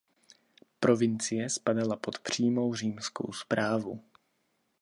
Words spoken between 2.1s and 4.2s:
přímou římskou správu.